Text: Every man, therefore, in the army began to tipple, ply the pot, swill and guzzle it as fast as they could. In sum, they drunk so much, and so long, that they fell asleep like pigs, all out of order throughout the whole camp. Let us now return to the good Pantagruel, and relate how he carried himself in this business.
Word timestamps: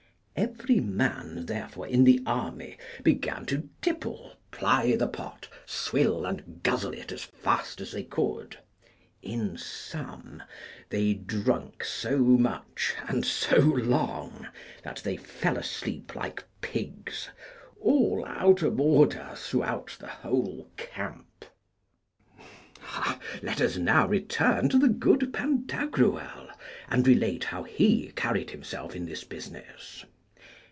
Every 0.33 0.79
man, 0.79 1.45
therefore, 1.45 1.85
in 1.85 2.03
the 2.03 2.19
army 2.25 2.75
began 3.03 3.45
to 3.45 3.69
tipple, 3.79 4.37
ply 4.49 4.95
the 4.95 5.07
pot, 5.07 5.47
swill 5.67 6.25
and 6.25 6.63
guzzle 6.63 6.93
it 6.95 7.11
as 7.11 7.23
fast 7.23 7.79
as 7.79 7.91
they 7.91 8.01
could. 8.05 8.57
In 9.21 9.55
sum, 9.55 10.41
they 10.89 11.13
drunk 11.13 11.83
so 11.83 12.17
much, 12.17 12.95
and 13.07 13.23
so 13.23 13.57
long, 13.59 14.47
that 14.83 15.01
they 15.05 15.15
fell 15.15 15.57
asleep 15.57 16.15
like 16.15 16.43
pigs, 16.61 17.29
all 17.79 18.23
out 18.25 18.63
of 18.63 18.79
order 18.81 19.33
throughout 19.35 19.95
the 19.99 20.07
whole 20.07 20.71
camp. 20.75 21.45
Let 23.43 23.61
us 23.61 23.77
now 23.77 24.07
return 24.07 24.69
to 24.69 24.79
the 24.79 24.89
good 24.89 25.33
Pantagruel, 25.33 26.49
and 26.89 27.05
relate 27.07 27.43
how 27.43 27.61
he 27.61 28.11
carried 28.15 28.49
himself 28.49 28.95
in 28.95 29.05
this 29.05 29.23
business. 29.23 30.03